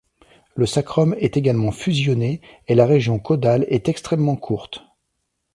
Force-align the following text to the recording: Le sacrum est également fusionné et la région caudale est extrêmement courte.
Le 0.55 0.65
sacrum 0.65 1.13
est 1.19 1.37
également 1.37 1.71
fusionné 1.71 2.41
et 2.67 2.73
la 2.73 2.87
région 2.87 3.19
caudale 3.19 3.65
est 3.69 3.87
extrêmement 3.87 4.35
courte. 4.35 4.83